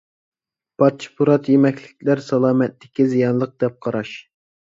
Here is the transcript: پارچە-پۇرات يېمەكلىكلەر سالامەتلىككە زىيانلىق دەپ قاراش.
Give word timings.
پارچە-پۇرات 0.83 1.49
يېمەكلىكلەر 1.51 2.23
سالامەتلىككە 2.29 3.07
زىيانلىق 3.13 3.55
دەپ 3.65 3.77
قاراش. 3.87 4.17